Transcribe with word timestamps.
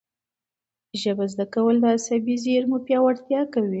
ژبه 1.01 1.25
زده 1.33 1.45
کول 1.53 1.75
د 1.81 1.85
عصبي 1.95 2.35
زېرمو 2.43 2.77
پیاوړتیا 2.85 3.41
کوي. 3.53 3.69